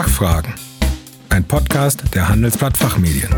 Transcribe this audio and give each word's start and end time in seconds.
Fachfragen. 0.00 0.54
Ein 1.28 1.44
Podcast 1.44 2.02
der 2.14 2.26
Handelsblatt 2.30 2.74
Fachmedien. 2.74 3.28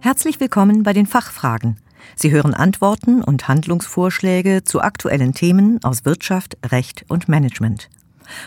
Herzlich 0.00 0.40
willkommen 0.40 0.82
bei 0.82 0.94
den 0.94 1.04
Fachfragen. 1.04 1.76
Sie 2.16 2.30
hören 2.30 2.54
Antworten 2.54 3.22
und 3.22 3.48
Handlungsvorschläge 3.48 4.64
zu 4.64 4.80
aktuellen 4.80 5.34
Themen 5.34 5.78
aus 5.84 6.06
Wirtschaft, 6.06 6.56
Recht 6.64 7.04
und 7.08 7.28
Management. 7.28 7.90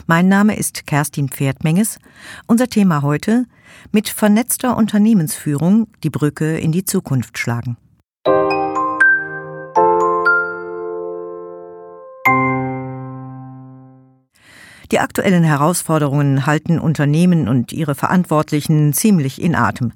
Mein 0.06 0.28
Name 0.28 0.58
ist 0.58 0.88
Kerstin 0.88 1.30
Pferdmenges. 1.30 2.00
Unser 2.48 2.68
Thema 2.68 3.02
heute 3.02 3.46
mit 3.92 4.10
vernetzter 4.10 4.78
Unternehmensführung 4.78 5.88
die 6.04 6.10
Brücke 6.10 6.58
in 6.58 6.72
die 6.72 6.86
Zukunft 6.86 7.38
schlagen. 7.38 7.78
Die 14.92 15.00
aktuellen 15.00 15.44
Herausforderungen 15.44 16.46
halten 16.46 16.80
Unternehmen 16.80 17.50
und 17.50 17.74
ihre 17.74 17.94
Verantwortlichen 17.94 18.94
ziemlich 18.94 19.42
in 19.42 19.54
Atem. 19.54 19.92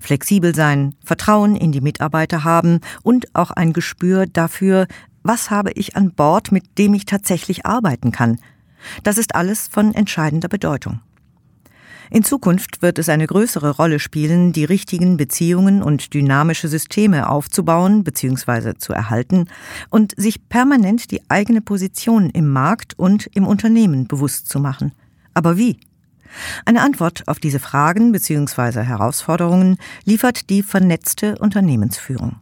Flexibel 0.00 0.54
sein, 0.54 0.94
Vertrauen 1.04 1.56
in 1.56 1.72
die 1.72 1.80
Mitarbeiter 1.80 2.44
haben 2.44 2.80
und 3.02 3.34
auch 3.34 3.50
ein 3.50 3.72
Gespür 3.72 4.26
dafür, 4.26 4.86
was 5.24 5.50
habe 5.50 5.72
ich 5.72 5.96
an 5.96 6.12
Bord, 6.12 6.52
mit 6.52 6.78
dem 6.78 6.94
ich 6.94 7.06
tatsächlich 7.06 7.66
arbeiten 7.66 8.12
kann. 8.12 8.38
Das 9.02 9.18
ist 9.18 9.34
alles 9.34 9.68
von 9.68 9.94
entscheidender 9.94 10.48
Bedeutung. 10.48 11.00
In 12.10 12.22
Zukunft 12.22 12.82
wird 12.82 12.98
es 12.98 13.08
eine 13.08 13.26
größere 13.26 13.70
Rolle 13.70 13.98
spielen, 13.98 14.52
die 14.52 14.64
richtigen 14.64 15.16
Beziehungen 15.16 15.82
und 15.82 16.14
dynamische 16.14 16.68
Systeme 16.68 17.28
aufzubauen 17.28 18.04
bzw. 18.04 18.74
zu 18.78 18.92
erhalten 18.92 19.48
und 19.90 20.14
sich 20.16 20.48
permanent 20.48 21.10
die 21.10 21.28
eigene 21.28 21.60
Position 21.60 22.30
im 22.30 22.48
Markt 22.48 22.96
und 22.96 23.26
im 23.34 23.46
Unternehmen 23.46 24.06
bewusst 24.06 24.48
zu 24.48 24.60
machen. 24.60 24.92
Aber 25.34 25.56
wie? 25.56 25.80
Eine 26.64 26.82
Antwort 26.82 27.26
auf 27.26 27.40
diese 27.40 27.58
Fragen 27.58 28.12
bzw. 28.12 28.82
Herausforderungen 28.82 29.76
liefert 30.04 30.48
die 30.50 30.62
vernetzte 30.62 31.36
Unternehmensführung. 31.38 32.36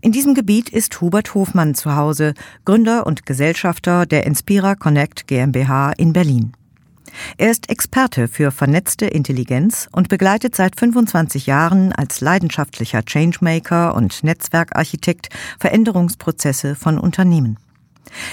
In 0.00 0.12
diesem 0.12 0.34
Gebiet 0.34 0.68
ist 0.68 1.00
Hubert 1.00 1.34
Hofmann 1.34 1.74
zu 1.74 1.96
Hause, 1.96 2.34
Gründer 2.64 3.06
und 3.06 3.26
Gesellschafter 3.26 4.06
der 4.06 4.26
Inspira 4.26 4.74
Connect 4.74 5.26
GmbH 5.26 5.92
in 5.92 6.12
Berlin. 6.12 6.52
Er 7.38 7.50
ist 7.50 7.70
Experte 7.70 8.28
für 8.28 8.50
vernetzte 8.50 9.06
Intelligenz 9.06 9.88
und 9.92 10.08
begleitet 10.08 10.54
seit 10.54 10.78
25 10.78 11.46
Jahren 11.46 11.92
als 11.92 12.20
leidenschaftlicher 12.20 13.04
Changemaker 13.04 13.94
und 13.94 14.22
Netzwerkarchitekt 14.22 15.28
Veränderungsprozesse 15.58 16.74
von 16.74 16.98
Unternehmen. 16.98 17.58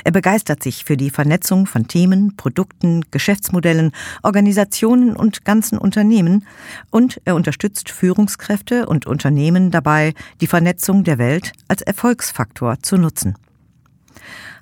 Er 0.03 0.11
begeistert 0.11 0.63
sich 0.63 0.85
für 0.85 0.97
die 0.97 1.09
Vernetzung 1.09 1.66
von 1.66 1.88
Themen, 1.88 2.35
Produkten, 2.35 3.03
Geschäftsmodellen, 3.11 3.91
Organisationen 4.21 5.16
und 5.16 5.45
ganzen 5.45 5.77
Unternehmen 5.77 6.45
und 6.89 7.21
er 7.25 7.35
unterstützt 7.35 7.89
Führungskräfte 7.89 8.85
und 8.85 9.05
Unternehmen 9.05 9.71
dabei, 9.71 10.13
die 10.41 10.47
Vernetzung 10.47 11.03
der 11.03 11.17
Welt 11.17 11.51
als 11.67 11.81
Erfolgsfaktor 11.81 12.79
zu 12.81 12.97
nutzen. 12.97 13.35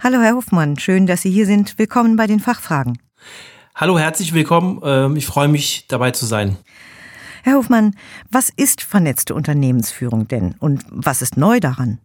Hallo 0.03 0.19
Herr 0.21 0.35
Hofmann, 0.35 0.79
schön, 0.79 1.05
dass 1.05 1.21
Sie 1.21 1.31
hier 1.31 1.45
sind. 1.45 1.77
Willkommen 1.77 2.15
bei 2.15 2.27
den 2.27 2.39
Fachfragen. 2.39 2.97
Hallo, 3.75 3.97
herzlich 3.97 4.33
willkommen. 4.33 4.81
Ähm, 4.83 5.15
ich 5.15 5.25
freue 5.25 5.47
mich, 5.47 5.85
dabei 5.87 6.11
zu 6.11 6.25
sein. 6.25 6.57
Herr 7.43 7.55
Hofmann, 7.55 7.95
was 8.29 8.49
ist 8.55 8.81
vernetzte 8.81 9.33
Unternehmensführung 9.33 10.27
denn 10.27 10.55
und 10.59 10.85
was 10.89 11.21
ist 11.21 11.37
neu 11.37 11.59
daran? 11.59 11.99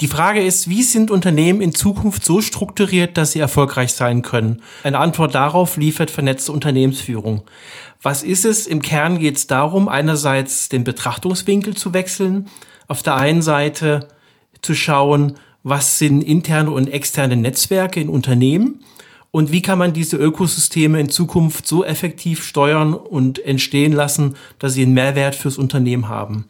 Die 0.00 0.08
Frage 0.08 0.42
ist, 0.42 0.68
wie 0.68 0.82
sind 0.82 1.10
Unternehmen 1.10 1.60
in 1.60 1.74
Zukunft 1.74 2.24
so 2.24 2.40
strukturiert, 2.40 3.16
dass 3.16 3.32
sie 3.32 3.38
erfolgreich 3.38 3.92
sein 3.92 4.22
können? 4.22 4.62
Eine 4.82 4.98
Antwort 4.98 5.34
darauf 5.34 5.76
liefert 5.76 6.10
vernetzte 6.10 6.50
Unternehmensführung. 6.52 7.42
Was 8.00 8.24
ist 8.24 8.44
es? 8.44 8.66
Im 8.66 8.82
Kern 8.82 9.18
geht 9.18 9.36
es 9.36 9.46
darum, 9.46 9.88
einerseits 9.88 10.68
den 10.68 10.82
Betrachtungswinkel 10.82 11.76
zu 11.76 11.94
wechseln, 11.94 12.48
auf 12.88 13.02
der 13.02 13.16
einen 13.16 13.42
Seite 13.42 14.08
zu 14.60 14.74
schauen, 14.74 15.34
was 15.62 15.98
sind 15.98 16.22
interne 16.22 16.72
und 16.72 16.88
externe 16.88 17.36
Netzwerke 17.36 18.00
in 18.00 18.08
Unternehmen 18.08 18.80
und 19.30 19.52
wie 19.52 19.62
kann 19.62 19.78
man 19.78 19.92
diese 19.92 20.16
Ökosysteme 20.16 21.00
in 21.00 21.08
Zukunft 21.08 21.66
so 21.66 21.84
effektiv 21.84 22.44
steuern 22.44 22.94
und 22.94 23.44
entstehen 23.44 23.92
lassen, 23.92 24.34
dass 24.58 24.74
sie 24.74 24.82
einen 24.82 24.94
Mehrwert 24.94 25.34
fürs 25.34 25.58
Unternehmen 25.58 26.08
haben. 26.08 26.46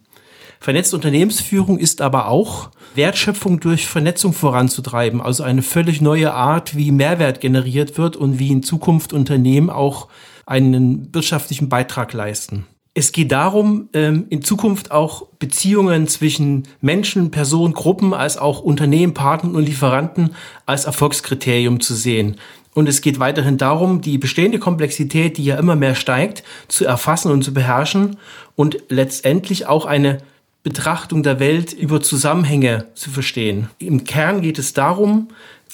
Vernetzte 0.63 0.95
Unternehmensführung 0.95 1.77
ist 1.77 2.01
aber 2.01 2.29
auch 2.29 2.71
Wertschöpfung 2.95 3.59
durch 3.59 3.89
Vernetzung 3.89 4.33
voranzutreiben, 4.33 5.21
also 5.21 5.43
eine 5.43 5.61
völlig 5.61 6.01
neue 6.01 6.33
Art, 6.33 6.77
wie 6.77 6.93
Mehrwert 6.93 7.41
generiert 7.41 7.99
wird 7.99 8.15
und 8.15 8.39
wie 8.39 8.53
in 8.53 8.63
Zukunft 8.63 9.13
Unternehmen 9.13 9.71
auch 9.71 10.07
einen 10.47 11.13
wirtschaftlichen 11.13 11.69
Beitrag 11.69 12.13
leisten. 12.13 12.65
Es 12.95 13.11
geht 13.11 13.33
darum, 13.33 13.89
ähm, 13.93 14.27
in 14.29 14.43
Zukunft 14.43 14.93
auch 14.93 15.27
Beziehungen 15.41 16.07
zwischen 16.07 16.69
Menschen, 16.81 17.33
Personen, 17.33 17.75
Gruppen 17.75 18.15
als 18.15 18.39
auch 18.39 18.61
Unternehmen, 18.61 19.15
Partnern 19.15 19.57
und 19.57 19.65
Lieferanten 19.65 20.37
als 20.65 20.85
Erfolgskriterium 20.85 21.81
zu 21.81 21.97
sehen. 21.97 22.37
Und 22.73 22.89
es 22.89 23.01
geht 23.01 23.19
weiterhin 23.19 23.59
darum, 23.59 24.01
die 24.01 24.17
bestehende 24.17 24.61
Komplexität, 24.61 25.39
die 25.39 25.45
ja 25.45 25.57
immer 25.57 25.75
mehr 25.75 25.97
steigt, 25.97 26.45
zu 26.69 26.85
erfassen 26.85 27.33
und 27.33 27.43
zu 27.43 27.53
beherrschen 27.53 28.17
und 28.55 28.77
letztendlich 28.91 29.67
auch 29.67 29.87
eine 29.87 30.19
Betrachtung 30.63 31.23
der 31.23 31.41
Welt 31.41 31.73
über 31.73 32.01
Zusammenhänge 32.01 32.87
zu 32.95 33.11
verstehen. 33.11 33.69
Im 33.79 34.05
Kern 34.05 34.43
geht 34.43 34.59
es 34.59 34.73
darum, 34.73 35.29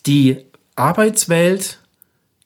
die 0.06 0.38
Arbeitswelt 0.76 1.78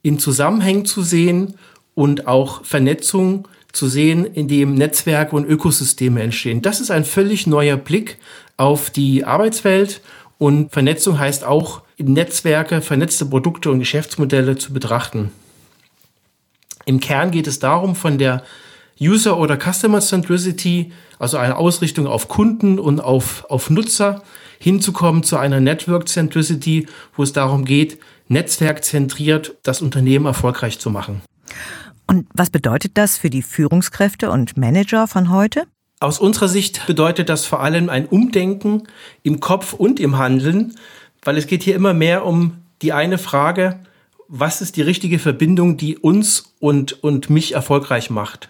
in 0.02 0.18
Zusammenhängen 0.18 0.84
zu 0.84 1.02
sehen 1.02 1.54
und 1.94 2.26
auch 2.26 2.64
Vernetzung 2.64 3.46
zu 3.72 3.88
sehen, 3.88 4.24
in 4.26 4.48
dem 4.48 4.74
Netzwerke 4.74 5.36
und 5.36 5.46
Ökosysteme 5.46 6.22
entstehen. 6.22 6.62
Das 6.62 6.80
ist 6.80 6.90
ein 6.90 7.04
völlig 7.04 7.46
neuer 7.46 7.76
Blick 7.76 8.18
auf 8.56 8.90
die 8.90 9.24
Arbeitswelt 9.24 10.00
und 10.38 10.72
Vernetzung 10.72 11.18
heißt 11.18 11.44
auch, 11.44 11.82
Netzwerke, 11.98 12.82
vernetzte 12.82 13.26
Produkte 13.26 13.70
und 13.70 13.78
Geschäftsmodelle 13.78 14.56
zu 14.56 14.72
betrachten. 14.72 15.30
Im 16.84 16.98
Kern 16.98 17.30
geht 17.30 17.46
es 17.46 17.60
darum, 17.60 17.94
von 17.94 18.18
der 18.18 18.42
User- 19.02 19.36
oder 19.36 19.58
Customer 19.58 20.00
Centricity, 20.00 20.92
also 21.18 21.36
eine 21.36 21.56
Ausrichtung 21.56 22.06
auf 22.06 22.28
Kunden 22.28 22.78
und 22.78 23.00
auf, 23.00 23.44
auf 23.48 23.68
Nutzer, 23.68 24.22
hinzukommen 24.58 25.24
zu 25.24 25.36
einer 25.36 25.60
Network 25.60 26.08
Centricity, 26.08 26.86
wo 27.16 27.24
es 27.24 27.32
darum 27.32 27.64
geht, 27.64 27.98
netzwerkzentriert 28.28 29.56
das 29.64 29.82
Unternehmen 29.82 30.26
erfolgreich 30.26 30.78
zu 30.78 30.90
machen. 30.90 31.20
Und 32.06 32.26
was 32.34 32.50
bedeutet 32.50 32.92
das 32.94 33.18
für 33.18 33.30
die 33.30 33.42
Führungskräfte 33.42 34.30
und 34.30 34.56
Manager 34.56 35.08
von 35.08 35.30
heute? 35.30 35.64
Aus 36.00 36.18
unserer 36.18 36.48
Sicht 36.48 36.86
bedeutet 36.86 37.28
das 37.28 37.44
vor 37.44 37.60
allem 37.60 37.88
ein 37.88 38.06
Umdenken 38.06 38.84
im 39.22 39.40
Kopf 39.40 39.72
und 39.72 40.00
im 40.00 40.18
Handeln, 40.18 40.74
weil 41.22 41.36
es 41.36 41.46
geht 41.46 41.62
hier 41.62 41.74
immer 41.74 41.94
mehr 41.94 42.24
um 42.24 42.58
die 42.82 42.92
eine 42.92 43.18
Frage, 43.18 43.80
was 44.28 44.62
ist 44.62 44.76
die 44.76 44.82
richtige 44.82 45.18
Verbindung, 45.18 45.76
die 45.76 45.98
uns 45.98 46.54
und, 46.58 47.04
und 47.04 47.30
mich 47.30 47.54
erfolgreich 47.54 48.10
macht. 48.10 48.48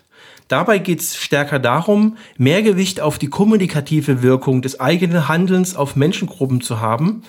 Dabei 0.53 0.81
geht 0.81 1.01
es 1.01 1.17
stärker 1.17 1.59
darum, 1.59 2.19
mehr 2.37 2.63
Gewicht 2.63 3.01
auf 3.01 3.19
die 3.19 3.29
kommunikative 3.29 4.21
Wirkung 4.21 4.61
des 4.61 4.79
eigenen 4.79 5.27
Handelns 5.27 5.75
auf 5.75 5.97
Menschengruppen 5.97 6.61
zu 6.61 6.79
haben. 6.79 7.23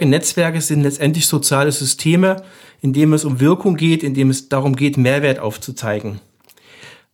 Netzwerke 0.00 0.60
sind 0.60 0.84
letztendlich 0.84 1.26
soziale 1.26 1.72
Systeme, 1.72 2.44
in 2.80 2.92
denen 2.92 3.14
es 3.14 3.24
um 3.24 3.40
Wirkung 3.40 3.74
geht, 3.74 4.04
in 4.04 4.14
dem 4.14 4.30
es 4.30 4.48
darum 4.48 4.76
geht, 4.76 4.96
Mehrwert 4.96 5.40
aufzuzeigen. 5.40 6.20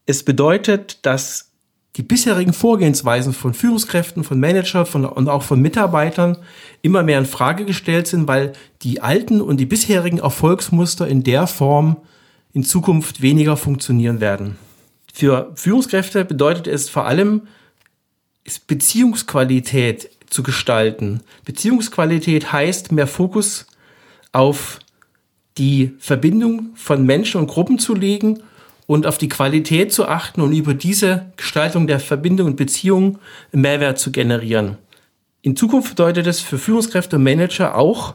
Es 0.05 0.23
bedeutet, 0.23 0.99
dass 1.07 1.51
die 1.97 2.03
bisherigen 2.03 2.53
Vorgehensweisen 2.53 3.33
von 3.33 3.55
Führungskräften, 3.55 4.25
von 4.25 4.39
Managern 4.39 4.85
von, 4.85 5.07
und 5.07 5.31
auch 5.31 5.45
von 5.45 5.63
Mitarbeitern 5.63 6.37
immer 6.83 7.03
mehr 7.03 7.19
in 7.19 7.25
Frage 7.25 7.65
gestellt 7.65 8.07
sind, 8.07 8.29
weil 8.29 8.53
die 8.83 9.01
alten 9.01 9.41
und 9.41 9.57
die 9.57 9.65
bisherigen 9.65 10.19
Erfolgsmuster 10.19 11.09
in 11.09 11.23
der 11.23 11.47
Form 11.47 11.97
in 12.53 12.65
Zukunft 12.65 13.23
weniger 13.23 13.57
funktionieren 13.57 14.21
werden. 14.21 14.59
Für 15.19 15.51
Führungskräfte 15.57 16.25
bedeutet 16.25 16.69
es 16.69 16.89
vor 16.89 17.07
allem, 17.07 17.49
Beziehungsqualität 18.69 20.11
zu 20.31 20.45
gestalten. 20.45 21.23
Beziehungsqualität 21.45 22.53
heißt 22.53 22.93
mehr 22.93 23.09
Fokus 23.09 23.67
auf 24.31 24.79
die 25.57 25.97
Verbindung 25.99 26.69
von 26.77 27.05
Menschen 27.05 27.41
und 27.41 27.49
Gruppen 27.49 27.81
zu 27.81 27.97
legen 27.97 28.45
und 28.87 29.09
auf 29.09 29.19
die 29.19 29.29
Qualität 29.29 29.93
zu 29.93 30.07
achten 30.07 30.41
und 30.41 30.53
über 30.53 30.73
diese 30.73 31.33
Gestaltung 31.37 31.89
der 31.89 31.99
Verbindung 31.99 32.47
und 32.47 32.57
Beziehung 32.57 33.19
Mehrwert 33.51 33.99
zu 33.99 34.13
generieren. 34.13 34.79
In 35.43 35.57
Zukunft 35.57 35.97
bedeutet 35.97 36.29
es 36.29 36.41
für 36.41 36.59
Führungskräfte 36.59 37.17
und 37.17 37.25
Manager 37.25 37.75
auch, 37.77 38.15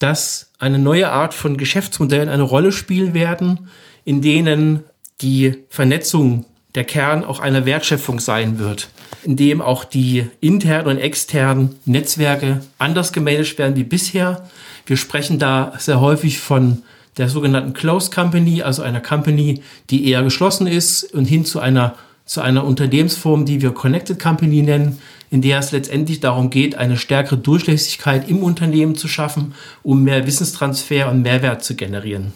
dass 0.00 0.50
eine 0.58 0.80
neue 0.80 1.12
Art 1.12 1.32
von 1.32 1.56
Geschäftsmodellen 1.56 2.28
eine 2.28 2.42
Rolle 2.42 2.72
spielen 2.72 3.14
werden, 3.14 3.68
in 4.04 4.20
denen 4.20 4.82
die 5.20 5.54
Vernetzung 5.68 6.46
der 6.74 6.84
Kern 6.84 7.24
auch 7.24 7.40
einer 7.40 7.66
Wertschöpfung 7.66 8.20
sein 8.20 8.58
wird, 8.58 8.88
in 9.24 9.36
dem 9.36 9.60
auch 9.60 9.84
die 9.84 10.26
internen 10.40 10.86
und 10.86 10.98
externen 10.98 11.76
Netzwerke 11.84 12.60
anders 12.78 13.12
gemanagt 13.12 13.58
werden 13.58 13.76
wie 13.76 13.84
bisher. 13.84 14.48
Wir 14.86 14.96
sprechen 14.96 15.38
da 15.38 15.72
sehr 15.78 16.00
häufig 16.00 16.38
von 16.38 16.82
der 17.16 17.28
sogenannten 17.28 17.72
Closed 17.72 18.14
Company, 18.14 18.62
also 18.62 18.82
einer 18.82 19.00
Company, 19.00 19.62
die 19.90 20.08
eher 20.08 20.22
geschlossen 20.22 20.66
ist 20.66 21.12
und 21.12 21.24
hin 21.24 21.44
zu 21.44 21.58
einer, 21.58 21.96
zu 22.24 22.40
einer 22.40 22.64
Unternehmensform, 22.64 23.44
die 23.44 23.60
wir 23.60 23.72
Connected 23.72 24.20
Company 24.20 24.62
nennen, 24.62 24.98
in 25.30 25.42
der 25.42 25.58
es 25.58 25.72
letztendlich 25.72 26.20
darum 26.20 26.50
geht, 26.50 26.76
eine 26.76 26.96
stärkere 26.96 27.36
Durchlässigkeit 27.36 28.28
im 28.28 28.42
Unternehmen 28.42 28.96
zu 28.96 29.08
schaffen, 29.08 29.54
um 29.82 30.02
mehr 30.02 30.26
Wissenstransfer 30.26 31.10
und 31.10 31.22
Mehrwert 31.22 31.64
zu 31.64 31.74
generieren. 31.74 32.32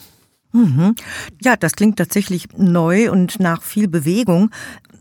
Mhm. 0.55 0.95
Ja, 1.43 1.57
das 1.57 1.73
klingt 1.73 1.99
tatsächlich 1.99 2.47
neu 2.57 3.11
und 3.11 3.41
nach 3.41 3.63
viel 3.63 3.89
Bewegung. 3.89 4.51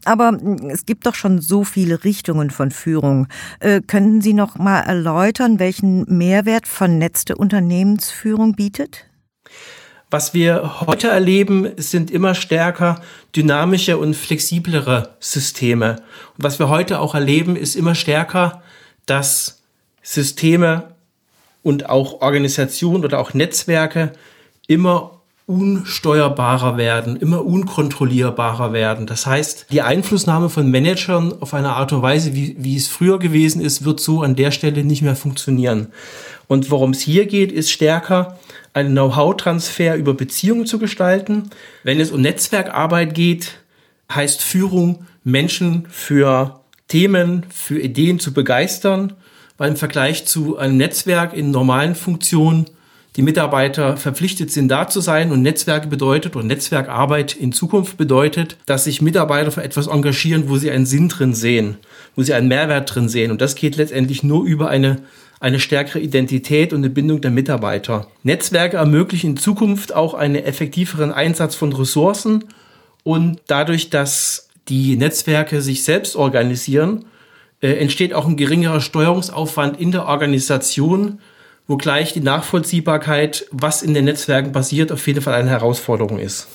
Aber 0.04 0.38
es 0.70 0.86
gibt 0.86 1.06
doch 1.06 1.16
schon 1.16 1.40
so 1.40 1.64
viele 1.64 2.04
Richtungen 2.04 2.50
von 2.50 2.72
Führung. 2.72 3.28
Äh, 3.60 3.82
können 3.82 4.20
Sie 4.20 4.34
noch 4.34 4.58
mal 4.58 4.82
erläutern, 4.82 5.60
welchen 5.60 6.04
Mehrwert 6.18 6.68
vernetzte 6.68 7.38
Unternehmensführung 7.38 8.54
bietet? 8.54 9.06
Was 10.10 10.34
wir 10.34 10.82
heute 10.82 11.08
erleben, 11.08 11.72
sind 11.78 12.12
immer 12.12 12.36
stärker 12.36 13.02
dynamische 13.36 13.98
und 13.98 14.16
flexiblere 14.16 15.16
Systeme. 15.20 15.98
Und 16.38 16.44
was 16.44 16.60
wir 16.60 16.70
heute 16.70 17.00
auch 17.00 17.16
erleben, 17.16 17.56
ist 17.56 17.76
immer 17.76 17.96
stärker, 17.96 18.62
dass 19.06 19.62
Systeme 20.02 20.96
und 21.64 21.90
auch 21.90 22.22
Organisationen 22.22 23.06
oder 23.06 23.20
auch 23.20 23.34
Netzwerke 23.34 24.12
immer 24.68 25.13
unsteuerbarer 25.46 26.78
werden, 26.78 27.18
immer 27.18 27.44
unkontrollierbarer 27.46 28.72
werden. 28.72 29.06
Das 29.08 29.26
heißt, 29.26 29.68
die 29.72 29.82
Einflussnahme 29.82 30.50
von 30.50 30.72
Managern 30.72 31.34
auf 31.42 31.54
eine 31.54 31.72
Art 31.72 31.92
und 31.92 32.02
Weise, 32.02 32.34
wie, 32.34 32.56
wie 32.60 32.78
es 32.78 32.88
früher 32.88 33.20
gewesen 33.20 33.62
ist, 33.62 33.84
wird 33.84 34.00
so 34.00 34.22
an 34.22 34.36
der 34.36 34.52
Stelle 34.52 34.84
nicht 34.86 35.02
mehr 35.02 35.18
funktionieren. 35.18 35.88
Und 36.48 36.72
worum 36.72 36.92
es 36.92 37.02
hier 37.02 37.26
geht, 37.26 37.52
ist 37.52 37.72
stärker 37.72 38.38
einen 38.74 38.92
Know-how-Transfer 38.92 39.96
über 39.96 40.14
Beziehungen 40.14 40.66
zu 40.66 40.80
gestalten. 40.80 41.50
Wenn 41.84 42.00
es 42.00 42.12
um 42.12 42.22
Netzwerkarbeit 42.22 43.14
geht, 43.14 43.56
heißt 44.14 44.42
Führung, 44.42 45.06
Menschen 45.24 45.88
für 45.90 46.62
Themen, 46.88 47.46
für 47.54 47.80
Ideen 47.80 48.20
zu 48.20 48.34
begeistern, 48.34 49.14
weil 49.58 49.72
im 49.72 49.78
Vergleich 49.78 50.26
zu 50.26 50.58
einem 50.58 50.78
Netzwerk 50.78 51.34
in 51.34 51.52
normalen 51.52 51.96
Funktionen 51.96 52.66
die 53.16 53.22
Mitarbeiter 53.22 53.98
verpflichtet 53.98 54.52
sind, 54.52 54.70
da 54.70 54.88
zu 54.88 55.02
sein. 55.02 55.32
Und 55.32 55.42
Netzwerke 55.42 55.88
bedeutet 55.88 56.36
oder 56.36 56.46
Netzwerkarbeit 56.46 57.36
in 57.36 57.52
Zukunft 57.52 57.98
bedeutet, 57.98 58.58
dass 58.66 58.86
sich 58.86 59.02
Mitarbeiter 59.02 59.52
für 59.52 59.64
etwas 59.64 59.88
engagieren, 59.88 60.50
wo 60.50 60.58
sie 60.58 60.72
einen 60.72 60.86
Sinn 60.86 61.10
drin 61.10 61.34
sehen, 61.34 61.78
wo 62.16 62.24
sie 62.24 62.34
einen 62.34 62.48
Mehrwert 62.48 62.94
drin 62.94 63.10
sehen. 63.10 63.32
Und 63.32 63.42
das 63.42 63.56
geht 63.56 63.76
letztendlich 63.76 64.24
nur 64.24 64.44
über 64.44 64.70
eine 64.70 65.04
eine 65.44 65.60
stärkere 65.60 66.00
Identität 66.00 66.72
und 66.72 66.80
eine 66.80 66.90
Bindung 66.90 67.20
der 67.20 67.30
Mitarbeiter. 67.30 68.08
Netzwerke 68.24 68.78
ermöglichen 68.78 69.32
in 69.32 69.38
Zukunft 69.38 69.94
auch 69.94 70.14
einen 70.14 70.36
effektiveren 70.36 71.12
Einsatz 71.12 71.54
von 71.54 71.74
Ressourcen 71.74 72.46
und 73.04 73.42
dadurch, 73.48 73.90
dass 73.90 74.48
die 74.70 74.96
Netzwerke 74.96 75.62
sich 75.62 75.84
selbst 75.84 76.16
organisieren, 76.16 77.04
äh, 77.62 77.74
entsteht 77.74 78.14
auch 78.14 78.26
ein 78.26 78.38
geringerer 78.38 78.80
Steuerungsaufwand 78.80 79.82
in 79.82 79.92
der 79.92 80.06
Organisation, 80.06 81.20
wo 81.68 81.78
gleich 81.78 82.14
die 82.14 82.22
Nachvollziehbarkeit, 82.22 83.46
was 83.52 83.82
in 83.82 83.94
den 83.94 84.06
Netzwerken 84.06 84.52
passiert, 84.52 84.92
auf 84.92 85.06
jeden 85.08 85.22
Fall 85.22 85.34
eine 85.34 85.50
Herausforderung 85.50 86.20
ist. 86.20 86.48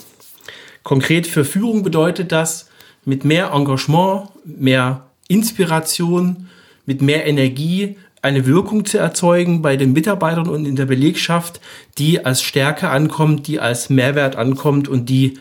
Konkret 0.82 1.26
für 1.26 1.44
Führung 1.44 1.82
bedeutet 1.82 2.32
das, 2.32 2.68
mit 3.04 3.24
mehr 3.24 3.52
Engagement, 3.52 4.28
mehr 4.44 5.06
Inspiration, 5.28 6.48
mit 6.84 7.02
mehr 7.02 7.26
Energie 7.26 7.96
eine 8.22 8.46
Wirkung 8.46 8.84
zu 8.84 8.98
erzeugen 8.98 9.62
bei 9.62 9.76
den 9.76 9.92
Mitarbeitern 9.92 10.48
und 10.48 10.66
in 10.66 10.76
der 10.76 10.86
Belegschaft, 10.86 11.60
die 11.98 12.24
als 12.24 12.42
Stärke 12.42 12.88
ankommt, 12.88 13.46
die 13.46 13.60
als 13.60 13.90
Mehrwert 13.90 14.36
ankommt 14.36 14.88
und 14.88 15.08
die 15.08 15.38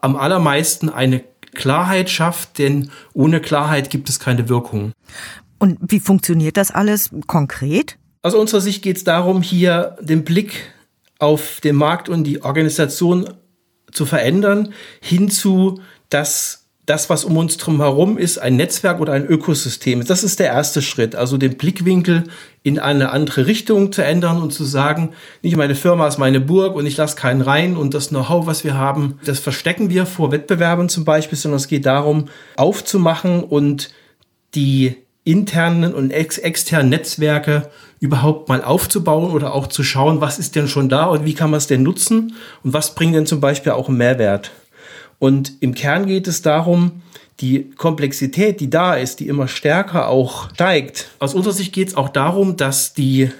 am 0.00 0.16
allermeisten 0.16 0.88
eine 0.88 1.22
Klarheit 1.54 2.08
schafft, 2.10 2.58
denn 2.58 2.90
ohne 3.12 3.40
Klarheit 3.40 3.90
gibt 3.90 4.08
es 4.08 4.18
keine 4.18 4.48
Wirkung. 4.48 4.92
Und 5.58 5.78
wie 5.88 6.00
funktioniert 6.00 6.56
das 6.56 6.70
alles 6.70 7.10
konkret? 7.26 7.98
Aus 8.22 8.34
unserer 8.34 8.60
Sicht 8.60 8.82
geht 8.82 8.98
es 8.98 9.04
darum, 9.04 9.40
hier 9.40 9.96
den 10.00 10.24
Blick 10.24 10.72
auf 11.18 11.60
den 11.62 11.76
Markt 11.76 12.08
und 12.08 12.24
die 12.24 12.42
Organisation 12.42 13.30
zu 13.90 14.04
verändern, 14.04 14.72
hinzu, 15.00 15.80
dass 16.10 16.60
das, 16.84 17.08
was 17.08 17.24
um 17.24 17.36
uns 17.36 17.56
drum 17.56 17.80
herum 17.80 18.18
ist, 18.18 18.38
ein 18.38 18.56
Netzwerk 18.56 19.00
oder 19.00 19.12
ein 19.12 19.24
Ökosystem. 19.24 20.04
Das 20.04 20.24
ist 20.24 20.40
der 20.40 20.48
erste 20.48 20.82
Schritt, 20.82 21.14
also 21.14 21.36
den 21.36 21.56
Blickwinkel 21.56 22.24
in 22.62 22.78
eine 22.78 23.10
andere 23.10 23.46
Richtung 23.46 23.92
zu 23.92 24.02
ändern 24.02 24.42
und 24.42 24.52
zu 24.52 24.64
sagen, 24.64 25.10
nicht 25.42 25.56
meine 25.56 25.76
Firma 25.76 26.08
ist 26.08 26.18
meine 26.18 26.40
Burg 26.40 26.74
und 26.74 26.86
ich 26.86 26.96
lasse 26.96 27.16
keinen 27.16 27.42
rein 27.42 27.76
und 27.76 27.94
das 27.94 28.08
Know-how, 28.08 28.46
was 28.46 28.64
wir 28.64 28.74
haben, 28.74 29.18
das 29.24 29.38
verstecken 29.38 29.88
wir 29.88 30.04
vor 30.04 30.32
Wettbewerbern 30.32 30.88
zum 30.88 31.04
Beispiel, 31.04 31.38
sondern 31.38 31.58
es 31.58 31.68
geht 31.68 31.86
darum, 31.86 32.28
aufzumachen 32.56 33.44
und 33.44 33.90
die 34.54 34.96
internen 35.24 35.94
und 35.94 36.10
ex 36.10 36.38
externen 36.38 36.88
Netzwerke 36.88 37.70
überhaupt 38.00 38.48
mal 38.48 38.64
aufzubauen 38.64 39.30
oder 39.30 39.54
auch 39.54 39.66
zu 39.66 39.82
schauen, 39.82 40.20
was 40.20 40.38
ist 40.38 40.56
denn 40.56 40.68
schon 40.68 40.88
da 40.88 41.04
und 41.04 41.24
wie 41.26 41.34
kann 41.34 41.50
man 41.50 41.58
es 41.58 41.66
denn 41.66 41.82
nutzen 41.82 42.34
und 42.64 42.72
was 42.72 42.94
bringt 42.94 43.14
denn 43.14 43.26
zum 43.26 43.40
Beispiel 43.40 43.72
auch 43.72 43.88
einen 43.88 43.98
Mehrwert. 43.98 44.50
Und 45.18 45.52
im 45.60 45.74
Kern 45.74 46.06
geht 46.06 46.26
es 46.26 46.40
darum, 46.40 47.02
die 47.40 47.70
Komplexität, 47.70 48.60
die 48.60 48.70
da 48.70 48.94
ist, 48.94 49.20
die 49.20 49.28
immer 49.28 49.48
stärker 49.48 50.08
auch 50.08 50.50
steigt. 50.50 51.10
Aus 51.18 51.34
unserer 51.34 51.54
Sicht 51.54 51.72
geht 51.72 51.88
es 51.88 51.94
auch 51.94 52.08
darum, 52.08 52.56
dass 52.56 52.94
die 52.94 53.30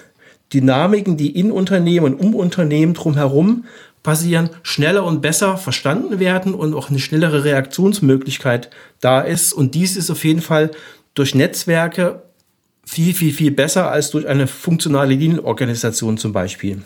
Dynamiken, 0.52 1.16
die 1.16 1.30
in 1.30 1.50
Unternehmen 1.50 2.14
und 2.14 2.20
um 2.20 2.34
Unternehmen 2.34 2.94
drumherum 2.94 3.64
passieren, 4.02 4.50
schneller 4.62 5.04
und 5.04 5.20
besser 5.20 5.58
verstanden 5.58 6.18
werden 6.18 6.54
und 6.54 6.74
auch 6.74 6.88
eine 6.88 6.98
schnellere 6.98 7.44
Reaktionsmöglichkeit 7.44 8.70
da 9.00 9.20
ist. 9.20 9.52
Und 9.52 9.74
dies 9.74 9.96
ist 9.96 10.10
auf 10.10 10.24
jeden 10.24 10.40
Fall 10.40 10.70
durch 11.14 11.34
Netzwerke 11.34 12.22
viel, 12.84 13.14
viel, 13.14 13.32
viel 13.32 13.50
besser 13.50 13.90
als 13.90 14.10
durch 14.10 14.26
eine 14.26 14.46
funktionale 14.46 15.14
Linienorganisation 15.14 16.18
zum 16.18 16.32
Beispiel. 16.32 16.82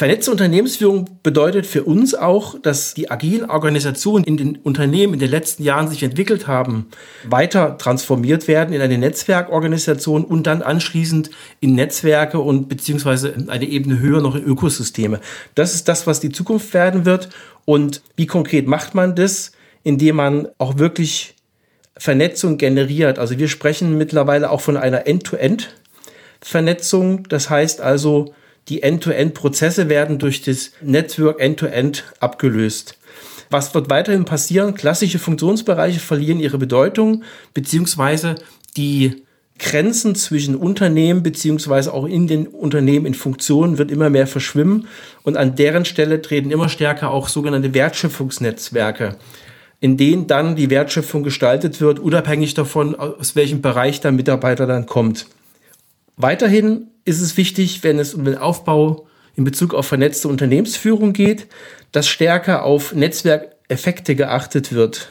Vernetzte 0.00 0.30
Unternehmensführung 0.30 1.18
bedeutet 1.22 1.66
für 1.66 1.84
uns 1.84 2.14
auch, 2.14 2.58
dass 2.58 2.94
die 2.94 3.10
agilen 3.10 3.50
Organisationen 3.50 4.24
in 4.24 4.38
den 4.38 4.56
Unternehmen 4.56 5.12
in 5.12 5.18
den 5.18 5.30
letzten 5.30 5.62
Jahren 5.62 5.88
sich 5.88 6.02
entwickelt 6.02 6.46
haben, 6.46 6.86
weiter 7.28 7.76
transformiert 7.76 8.48
werden 8.48 8.72
in 8.72 8.80
eine 8.80 8.96
Netzwerkorganisation 8.96 10.24
und 10.24 10.46
dann 10.46 10.62
anschließend 10.62 11.28
in 11.60 11.74
Netzwerke 11.74 12.38
und 12.38 12.70
beziehungsweise 12.70 13.34
eine 13.48 13.66
Ebene 13.66 13.98
höher 13.98 14.22
noch 14.22 14.36
in 14.36 14.42
Ökosysteme. 14.42 15.20
Das 15.54 15.74
ist 15.74 15.86
das, 15.86 16.06
was 16.06 16.18
die 16.18 16.32
Zukunft 16.32 16.72
werden 16.72 17.04
wird. 17.04 17.28
Und 17.66 18.00
wie 18.16 18.26
konkret 18.26 18.66
macht 18.66 18.94
man 18.94 19.14
das? 19.14 19.52
Indem 19.82 20.16
man 20.16 20.48
auch 20.56 20.78
wirklich 20.78 21.34
Vernetzung 22.00 22.56
generiert. 22.56 23.18
Also 23.18 23.38
wir 23.38 23.48
sprechen 23.48 23.98
mittlerweile 23.98 24.48
auch 24.50 24.62
von 24.62 24.78
einer 24.78 25.06
End-to-End-Vernetzung. 25.06 27.28
Das 27.28 27.50
heißt 27.50 27.82
also, 27.82 28.32
die 28.68 28.82
End-to-End-Prozesse 28.82 29.90
werden 29.90 30.18
durch 30.18 30.40
das 30.40 30.70
Network 30.80 31.38
End-to-End 31.38 32.04
abgelöst. 32.18 32.96
Was 33.50 33.74
wird 33.74 33.90
weiterhin 33.90 34.24
passieren? 34.24 34.74
Klassische 34.74 35.18
Funktionsbereiche 35.18 36.00
verlieren 36.00 36.40
ihre 36.40 36.56
Bedeutung, 36.56 37.22
beziehungsweise 37.52 38.36
die 38.78 39.22
Grenzen 39.58 40.14
zwischen 40.14 40.56
Unternehmen 40.56 41.22
beziehungsweise 41.22 41.92
auch 41.92 42.06
in 42.06 42.26
den 42.26 42.46
Unternehmen 42.46 43.04
in 43.04 43.12
Funktionen 43.12 43.76
wird 43.76 43.90
immer 43.90 44.08
mehr 44.08 44.26
verschwimmen 44.26 44.88
und 45.22 45.36
an 45.36 45.54
deren 45.54 45.84
Stelle 45.84 46.22
treten 46.22 46.50
immer 46.50 46.70
stärker 46.70 47.10
auch 47.10 47.28
sogenannte 47.28 47.74
Wertschöpfungsnetzwerke, 47.74 49.16
in 49.80 49.96
denen 49.96 50.26
dann 50.26 50.56
die 50.56 50.70
Wertschöpfung 50.70 51.22
gestaltet 51.22 51.80
wird, 51.80 51.98
unabhängig 51.98 52.54
davon, 52.54 52.94
aus 52.94 53.34
welchem 53.34 53.62
Bereich 53.62 54.00
der 54.00 54.12
Mitarbeiter 54.12 54.66
dann 54.66 54.86
kommt. 54.86 55.26
Weiterhin 56.16 56.88
ist 57.04 57.22
es 57.22 57.36
wichtig, 57.38 57.82
wenn 57.82 57.98
es 57.98 58.14
um 58.14 58.24
den 58.24 58.36
Aufbau 58.36 59.06
in 59.36 59.44
Bezug 59.44 59.72
auf 59.72 59.86
vernetzte 59.86 60.28
Unternehmensführung 60.28 61.14
geht, 61.14 61.46
dass 61.92 62.08
stärker 62.08 62.64
auf 62.64 62.94
Netzwerkeffekte 62.94 64.14
geachtet 64.14 64.72
wird. 64.72 65.08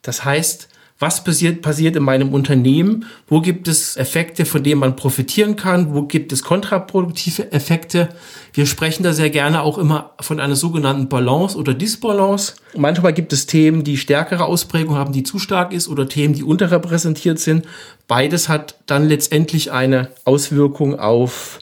Das 0.00 0.24
heißt, 0.24 0.68
was 0.98 1.22
passiert, 1.24 1.60
passiert 1.60 1.94
in 1.94 2.02
meinem 2.02 2.32
Unternehmen, 2.32 3.04
wo 3.28 3.40
gibt 3.42 3.68
es 3.68 3.96
Effekte, 3.96 4.46
von 4.46 4.62
denen 4.62 4.80
man 4.80 4.96
profitieren 4.96 5.54
kann, 5.54 5.94
wo 5.94 6.02
gibt 6.02 6.32
es 6.32 6.42
kontraproduktive 6.42 7.52
Effekte. 7.52 8.08
Wir 8.54 8.64
sprechen 8.64 9.02
da 9.02 9.12
sehr 9.12 9.28
gerne 9.28 9.60
auch 9.62 9.76
immer 9.76 10.12
von 10.20 10.40
einer 10.40 10.56
sogenannten 10.56 11.08
Balance 11.08 11.58
oder 11.58 11.74
Disbalance. 11.74 12.54
Manchmal 12.74 13.12
gibt 13.12 13.34
es 13.34 13.44
Themen, 13.46 13.84
die 13.84 13.98
stärkere 13.98 14.46
Ausprägung 14.46 14.96
haben, 14.96 15.12
die 15.12 15.22
zu 15.22 15.38
stark 15.38 15.74
ist, 15.74 15.88
oder 15.88 16.08
Themen, 16.08 16.32
die 16.32 16.44
unterrepräsentiert 16.44 17.38
sind. 17.38 17.66
Beides 18.08 18.48
hat 18.48 18.76
dann 18.86 19.06
letztendlich 19.06 19.72
eine 19.72 20.08
Auswirkung 20.24 20.98
auf 20.98 21.58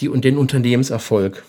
die 0.00 0.08
und 0.08 0.24
den 0.24 0.36
Unternehmenserfolg. 0.36 1.44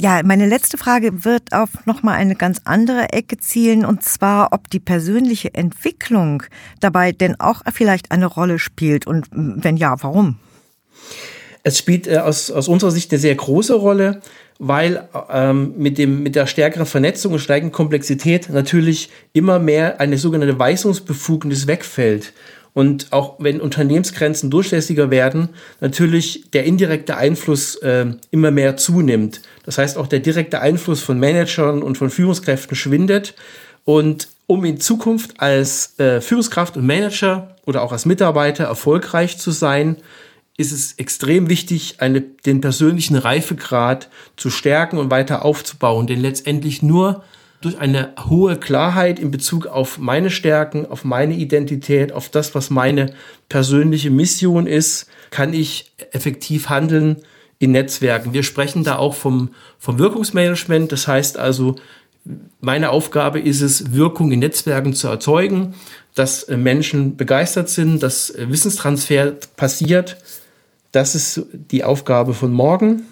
Ja, 0.00 0.20
meine 0.24 0.46
letzte 0.46 0.76
Frage 0.76 1.24
wird 1.24 1.52
auf 1.52 1.86
nochmal 1.86 2.16
eine 2.16 2.34
ganz 2.34 2.60
andere 2.64 3.12
Ecke 3.12 3.38
zielen, 3.38 3.84
und 3.84 4.02
zwar, 4.02 4.52
ob 4.52 4.68
die 4.68 4.80
persönliche 4.80 5.54
Entwicklung 5.54 6.42
dabei 6.80 7.12
denn 7.12 7.38
auch 7.38 7.62
vielleicht 7.72 8.10
eine 8.10 8.26
Rolle 8.26 8.58
spielt 8.58 9.06
und 9.06 9.28
wenn 9.30 9.76
ja, 9.76 9.94
warum? 10.02 10.36
Es 11.62 11.78
spielt 11.78 12.06
äh, 12.08 12.18
aus, 12.18 12.50
aus 12.50 12.68
unserer 12.68 12.90
Sicht 12.90 13.12
eine 13.12 13.20
sehr 13.20 13.34
große 13.34 13.74
Rolle, 13.74 14.20
weil 14.58 15.08
ähm, 15.30 15.74
mit, 15.76 15.98
dem, 15.98 16.22
mit 16.22 16.34
der 16.34 16.46
stärkeren 16.46 16.86
Vernetzung 16.86 17.32
und 17.32 17.38
steigenden 17.38 17.72
Komplexität 17.72 18.50
natürlich 18.50 19.10
immer 19.32 19.58
mehr 19.58 20.00
eine 20.00 20.18
sogenannte 20.18 20.58
Weisungsbefugnis 20.58 21.66
wegfällt. 21.66 22.32
Und 22.74 23.12
auch 23.12 23.36
wenn 23.38 23.60
Unternehmensgrenzen 23.60 24.50
durchlässiger 24.50 25.10
werden, 25.10 25.50
natürlich 25.80 26.50
der 26.52 26.64
indirekte 26.64 27.16
Einfluss 27.16 27.76
äh, 27.76 28.06
immer 28.32 28.50
mehr 28.50 28.76
zunimmt. 28.76 29.42
Das 29.64 29.78
heißt, 29.78 29.96
auch 29.96 30.08
der 30.08 30.18
direkte 30.18 30.60
Einfluss 30.60 31.00
von 31.00 31.18
Managern 31.20 31.82
und 31.82 31.96
von 31.96 32.10
Führungskräften 32.10 32.76
schwindet. 32.76 33.34
Und 33.84 34.28
um 34.46 34.64
in 34.64 34.80
Zukunft 34.80 35.40
als 35.40 35.98
äh, 36.00 36.20
Führungskraft 36.20 36.76
und 36.76 36.84
Manager 36.84 37.56
oder 37.64 37.82
auch 37.82 37.92
als 37.92 38.06
Mitarbeiter 38.06 38.64
erfolgreich 38.64 39.38
zu 39.38 39.52
sein, 39.52 39.96
ist 40.56 40.72
es 40.72 40.92
extrem 40.94 41.48
wichtig, 41.48 41.96
eine, 41.98 42.20
den 42.20 42.60
persönlichen 42.60 43.16
Reifegrad 43.16 44.08
zu 44.36 44.50
stärken 44.50 44.98
und 44.98 45.10
weiter 45.10 45.44
aufzubauen, 45.44 46.06
denn 46.06 46.20
letztendlich 46.20 46.82
nur 46.82 47.24
durch 47.64 47.78
eine 47.78 48.12
hohe 48.28 48.56
Klarheit 48.56 49.18
in 49.18 49.30
Bezug 49.30 49.66
auf 49.66 49.98
meine 49.98 50.30
Stärken, 50.30 50.86
auf 50.86 51.04
meine 51.04 51.34
Identität, 51.34 52.12
auf 52.12 52.28
das, 52.28 52.54
was 52.54 52.70
meine 52.70 53.14
persönliche 53.48 54.10
Mission 54.10 54.66
ist, 54.66 55.06
kann 55.30 55.54
ich 55.54 55.92
effektiv 56.12 56.68
handeln 56.68 57.22
in 57.58 57.72
Netzwerken. 57.72 58.34
Wir 58.34 58.42
sprechen 58.42 58.84
da 58.84 58.96
auch 58.96 59.14
vom, 59.14 59.50
vom 59.78 59.98
Wirkungsmanagement. 59.98 60.92
Das 60.92 61.08
heißt 61.08 61.38
also, 61.38 61.76
meine 62.60 62.90
Aufgabe 62.90 63.40
ist 63.40 63.60
es, 63.60 63.92
Wirkung 63.92 64.32
in 64.32 64.40
Netzwerken 64.40 64.94
zu 64.94 65.08
erzeugen, 65.08 65.74
dass 66.14 66.46
Menschen 66.48 67.16
begeistert 67.16 67.68
sind, 67.68 68.02
dass 68.02 68.34
Wissenstransfer 68.36 69.32
passiert, 69.56 70.16
das 70.92 71.14
ist 71.14 71.46
die 71.52 71.82
Aufgabe 71.82 72.34
von 72.34 72.52
morgen. 72.52 73.02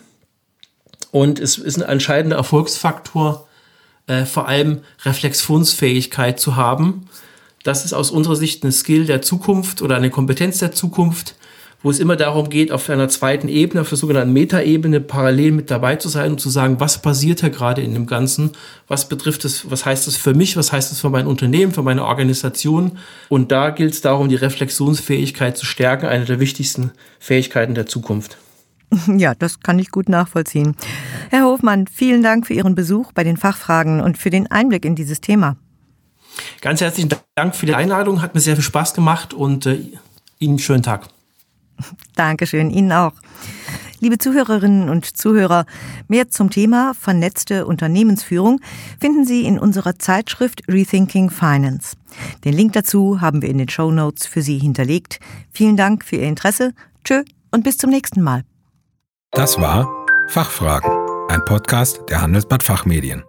Und 1.11 1.41
es 1.41 1.59
ist 1.59 1.83
ein 1.83 1.89
entscheidender 1.89 2.37
Erfolgsfaktor, 2.37 3.49
äh, 4.07 4.25
vor 4.25 4.49
allem 4.49 4.81
Reflexionsfähigkeit 5.05 6.41
zu 6.41 6.57
haben. 6.57 7.09
Das 7.63 7.85
ist 7.85 7.93
aus 7.93 8.11
unserer 8.11 8.37
Sicht 8.37 8.65
ein 8.65 8.73
Skill 8.73 9.07
der 9.07 9.23
Zukunft 9.23 9.83
oder 9.83 9.97
eine 9.97 10.11
Kompetenz 10.11 10.59
der 10.59 10.73
Zukunft, 10.73 11.37
wo 11.83 11.91
es 11.91 11.99
immer 11.99 12.17
darum 12.17 12.49
geht, 12.49 12.73
auf 12.73 12.89
einer 12.91 13.09
zweiten 13.09 13.49
Ebene, 13.49 13.81
auf 13.81 13.89
der 13.89 13.99
sogenannten 13.99 14.33
Metaebene 14.33 15.01
parallel 15.01 15.53
mit 15.53 15.71
dabei 15.71 15.97
zu 15.97 16.09
sein 16.09 16.33
und 16.33 16.41
zu 16.41 16.49
sagen, 16.49 16.81
was 16.81 17.03
passiert 17.03 17.41
hier 17.41 17.51
gerade 17.51 17.83
in 17.83 17.95
dem 17.95 18.07
Ganzen, 18.07 18.53
was 18.89 19.09
betrifft 19.09 19.45
es, 19.45 19.71
was 19.71 19.85
heißt 19.85 20.07
es 20.09 20.17
für 20.17 20.35
mich, 20.35 20.57
was 20.57 20.73
heißt 20.73 20.93
es 20.93 21.01
für 21.01 21.11
mein 21.11 21.27
Unternehmen, 21.27 21.73
für 21.73 21.83
meine 21.83 22.05
Organisation. 22.05 22.99
Und 23.29 23.53
da 23.53 23.71
gilt 23.71 23.95
es 23.95 24.01
darum, 24.01 24.29
die 24.29 24.37
Reflexionsfähigkeit 24.37 25.57
zu 25.57 25.67
stärken, 25.67 26.07
eine 26.07 26.25
der 26.25 26.41
wichtigsten 26.41 26.93
Fähigkeiten 27.19 27.75
der 27.75 27.87
Zukunft. 27.87 28.37
Ja, 29.19 29.35
das 29.35 29.61
kann 29.61 29.79
ich 29.79 29.91
gut 29.91 30.09
nachvollziehen. 30.09 30.77
Herr 31.31 31.45
Hofmann, 31.45 31.87
vielen 31.87 32.23
Dank 32.23 32.47
für 32.47 32.55
Ihren 32.55 32.75
Besuch 32.75 33.13
bei 33.13 33.25
den 33.25 33.37
Fachfragen 33.37 34.01
und 34.01 34.19
für 34.19 34.31
den 34.31 34.51
Einblick 34.51 34.85
in 34.85 34.95
dieses 34.95 35.21
Thema. 35.21 35.57
Ganz 36.61 36.81
herzlichen 36.81 37.11
Dank 37.35 37.55
für 37.55 37.67
die 37.67 37.75
Einladung, 37.75 38.23
hat 38.23 38.35
mir 38.35 38.41
sehr 38.41 38.57
viel 38.57 38.65
Spaß 38.65 38.95
gemacht 38.95 39.35
und 39.35 39.67
äh, 39.67 39.75
Ihnen 40.39 40.53
einen 40.53 40.59
schönen 40.59 40.83
Tag. 40.83 41.09
Dankeschön, 42.17 42.71
Ihnen 42.71 42.93
auch. 42.93 43.13
Liebe 44.01 44.19
Zuhörerinnen 44.19 44.89
und 44.89 45.17
Zuhörer, 45.17 45.65
mehr 46.09 46.29
zum 46.29 46.51
Thema 46.51 46.93
vernetzte 46.93 47.67
Unternehmensführung 47.67 48.61
finden 49.01 49.25
Sie 49.25 49.45
in 49.45 49.61
unserer 49.61 49.97
Zeitschrift 49.97 50.63
Rethinking 50.67 51.31
Finance. 51.31 51.97
Den 52.45 52.55
Link 52.55 52.73
dazu 52.73 53.21
haben 53.21 53.43
wir 53.43 53.49
in 53.49 53.59
den 53.59 53.69
Show 53.69 53.93
Notes 53.93 54.27
für 54.27 54.43
Sie 54.43 54.59
hinterlegt. 54.59 55.21
Vielen 55.53 55.77
Dank 55.77 56.05
für 56.05 56.17
Ihr 56.17 56.27
Interesse. 56.27 56.75
Tschö 57.05 57.23
und 57.53 57.63
bis 57.63 57.77
zum 57.77 57.91
nächsten 57.91 58.23
Mal. 58.23 58.43
Das 59.35 59.59
war 59.59 59.89
Fachfragen, 60.29 60.91
ein 61.29 61.43
Podcast 61.47 62.03
der 62.11 62.21
Handelsblatt 62.21 62.63
Fachmedien. 62.63 63.25